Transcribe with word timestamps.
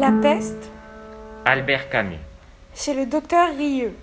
la 0.00 0.12
peste 0.12 0.70
Albert 1.44 1.90
Camus. 1.90 2.16
Chez 2.74 2.94
le 2.94 3.04
docteur 3.04 3.54
Rieux. 3.54 3.94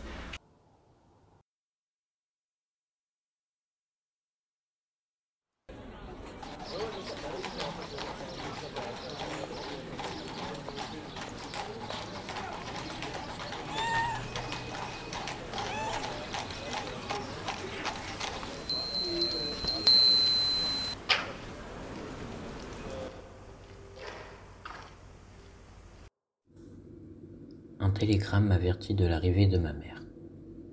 Un 27.88 27.92
télégramme 27.92 28.48
m'avertit 28.48 28.96
de 28.96 29.08
l'arrivée 29.08 29.48
de 29.48 29.58
ma 29.58 29.72
mère. 29.72 30.02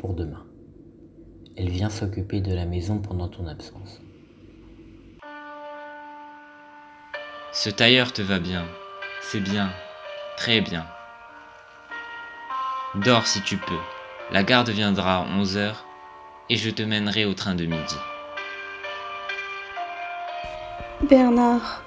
Pour 0.00 0.14
demain. 0.14 0.45
Elle 1.56 1.68
vient 1.68 1.88
s'occuper 1.88 2.40
de 2.40 2.52
la 2.52 2.66
maison 2.66 2.98
pendant 2.98 3.28
ton 3.28 3.46
absence. 3.46 4.00
Ce 7.52 7.70
tailleur 7.70 8.12
te 8.12 8.20
va 8.20 8.40
bien. 8.40 8.66
C'est 9.23 9.38
bien. 9.38 9.70
Très 10.37 10.60
bien. 10.60 10.87
Dors 12.96 13.29
si 13.29 13.40
tu 13.42 13.59
peux. 13.59 13.82
La 14.32 14.42
garde 14.42 14.70
viendra 14.70 15.18
à 15.18 15.26
11 15.38 15.57
heures 15.57 15.87
et 16.51 16.57
je 16.57 16.70
te 16.70 16.82
mènerai 16.82 17.26
au 17.26 17.35
train 17.35 17.54
de 17.54 17.65
midi. 17.65 17.96
Bernard, 21.09 21.85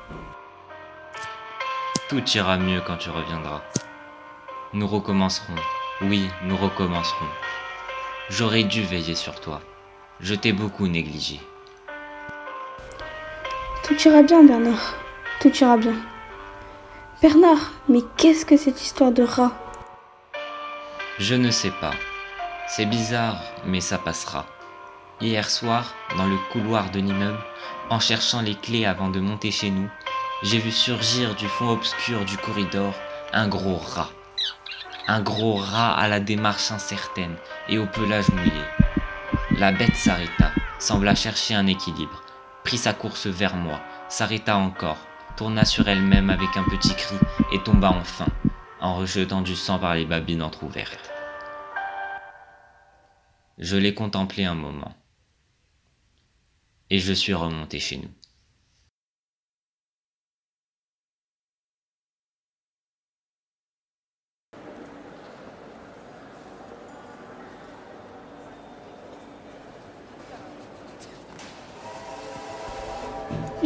Tout 2.07 2.23
ira 2.29 2.57
mieux 2.57 2.79
quand 2.79 2.95
tu 2.95 3.09
reviendras. 3.09 3.61
Nous 4.73 4.87
recommencerons. 4.87 5.55
Oui, 6.01 6.27
nous 6.43 6.57
recommencerons. 6.57 7.29
J'aurais 8.29 8.63
dû 8.63 8.83
veiller 8.83 9.15
sur 9.15 9.39
toi. 9.39 9.61
Je 10.19 10.35
t'ai 10.35 10.51
beaucoup 10.51 10.87
négligé. 10.87 11.39
tout 13.83 13.95
ira 14.05 14.21
bien, 14.23 14.43
Bernard. 14.43 14.95
Tout 15.39 15.55
ira 15.55 15.77
bien. 15.77 15.95
Bernard, 17.21 17.71
mais 17.87 18.01
qu'est-ce 18.17 18.45
que 18.45 18.57
cette 18.57 18.81
histoire 18.81 19.13
de 19.13 19.23
rat? 19.23 19.53
Je 21.17 21.35
ne 21.35 21.49
sais 21.49 21.71
pas. 21.79 21.93
C'est 22.67 22.85
bizarre, 22.85 23.39
mais 23.65 23.79
ça 23.79 23.97
passera. 23.97 24.45
Hier 25.21 25.49
soir, 25.49 25.95
dans 26.17 26.27
le 26.27 26.37
couloir 26.51 26.91
de 26.91 26.99
l'immeuble, 26.99 27.39
en 27.89 28.01
cherchant 28.01 28.41
les 28.41 28.55
clés 28.55 28.85
avant 28.85 29.09
de 29.09 29.21
monter 29.21 29.51
chez 29.51 29.69
nous, 29.69 29.89
j'ai 30.43 30.59
vu 30.59 30.71
surgir 30.71 31.35
du 31.35 31.47
fond 31.47 31.69
obscur 31.69 32.25
du 32.25 32.37
corridor 32.37 32.93
un 33.31 33.47
gros 33.47 33.77
rat. 33.77 34.09
Un 35.09 35.21
gros 35.21 35.55
rat 35.55 35.97
à 35.97 36.09
la 36.09 36.19
démarche 36.19 36.69
incertaine 36.69 37.37
et 37.69 37.77
au 37.77 37.85
pelage 37.85 38.27
mouillé. 38.29 38.63
La 39.57 39.71
bête 39.71 39.95
s'arrêta, 39.95 40.51
sembla 40.79 41.15
chercher 41.15 41.55
un 41.55 41.65
équilibre, 41.65 42.23
prit 42.65 42.77
sa 42.77 42.93
course 42.93 43.27
vers 43.27 43.55
moi, 43.55 43.79
s'arrêta 44.09 44.57
encore, 44.57 44.97
tourna 45.37 45.63
sur 45.63 45.87
elle-même 45.87 46.29
avec 46.29 46.57
un 46.57 46.63
petit 46.63 46.93
cri 46.93 47.15
et 47.53 47.63
tomba 47.63 47.89
enfin, 47.91 48.27
en 48.81 48.95
rejetant 48.95 49.41
du 49.41 49.55
sang 49.55 49.79
par 49.79 49.95
les 49.95 50.05
babines 50.05 50.43
entr'ouvertes. 50.43 51.09
Je 53.57 53.77
l'ai 53.77 53.93
contemplé 53.93 54.43
un 54.43 54.55
moment. 54.55 54.93
Et 56.89 56.99
je 56.99 57.13
suis 57.13 57.33
remonté 57.33 57.79
chez 57.79 57.97
nous. 57.97 58.11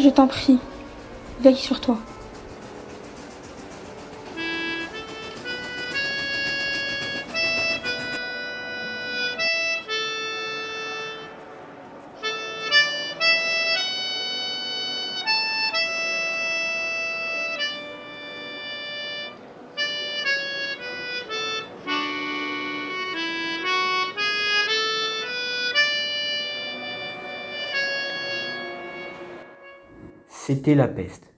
Je 0.03 0.09
t'en 0.09 0.25
prie, 0.25 0.57
veille 1.41 1.55
sur 1.55 1.79
toi. 1.79 1.99
C'était 30.43 30.73
la 30.73 30.87
peste. 30.87 31.31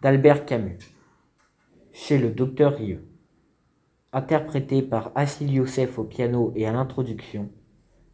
D'Albert 0.00 0.46
Camus. 0.46 0.78
Chez 1.92 2.16
le 2.16 2.30
docteur 2.30 2.74
Rieux. 2.74 3.06
Interprété 4.14 4.80
par 4.80 5.12
Assil 5.14 5.52
Youssef 5.52 5.98
au 5.98 6.04
piano 6.04 6.54
et 6.56 6.66
à 6.66 6.72
l'introduction, 6.72 7.50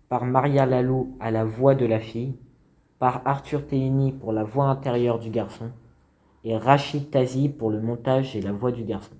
par 0.09 0.25
Maria 0.25 0.67
Lalou 0.67 1.17
à 1.21 1.31
la 1.31 1.45
voix 1.45 1.77
de 1.77 1.87
la 1.87 2.00
fille, 2.00 2.41
par 2.99 3.23
Arthur 3.25 3.65
Théini 3.65 4.11
pour 4.11 4.33
la 4.33 4.43
voix 4.43 4.65
intérieure 4.65 5.21
du 5.21 5.31
garçon, 5.31 5.71
et 6.43 6.56
Rachid 6.56 7.11
Tazi 7.11 7.49
pour 7.49 7.71
le 7.71 7.81
montage 7.81 8.34
et 8.34 8.43
la 8.43 8.50
voix 8.50 8.73
du 8.73 8.83
garçon. 8.83 9.15